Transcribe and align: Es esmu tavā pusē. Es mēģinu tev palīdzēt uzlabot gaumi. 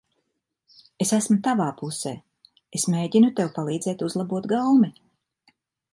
Es 1.05 1.11
esmu 1.17 1.35
tavā 1.49 1.67
pusē. 1.83 2.13
Es 2.79 2.87
mēģinu 2.95 3.31
tev 3.41 3.53
palīdzēt 3.59 4.05
uzlabot 4.11 4.49
gaumi. 4.57 4.91